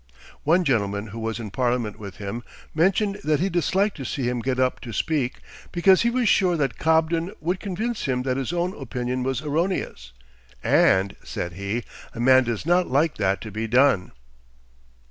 [0.41, 2.41] One gentleman who was in Parliament with him
[2.73, 6.57] mentioned that he disliked to see him get up to speak, because he was sure
[6.57, 10.11] that Cobden would convince him that his own opinion was erroneous;
[10.63, 11.83] "and," said he,
[12.15, 14.11] "a man does not like that to be done."